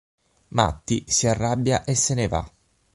Matty 0.55 1.03
si 1.07 1.27
arrabbia 1.27 1.83
e 1.83 1.93
se 1.93 2.15
ne 2.15 2.27
va. 2.27 2.51